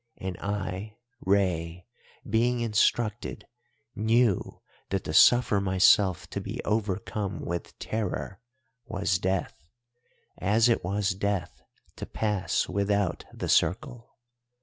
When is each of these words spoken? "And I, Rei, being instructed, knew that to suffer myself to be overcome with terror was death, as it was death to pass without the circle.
"And 0.17 0.35
I, 0.39 0.97
Rei, 1.23 1.85
being 2.27 2.61
instructed, 2.61 3.45
knew 3.95 4.59
that 4.89 5.03
to 5.03 5.13
suffer 5.13 5.61
myself 5.61 6.27
to 6.31 6.41
be 6.41 6.59
overcome 6.65 7.45
with 7.45 7.77
terror 7.77 8.41
was 8.87 9.19
death, 9.19 9.53
as 10.39 10.67
it 10.69 10.83
was 10.83 11.11
death 11.13 11.61
to 11.97 12.07
pass 12.07 12.67
without 12.67 13.25
the 13.31 13.47
circle. 13.47 14.17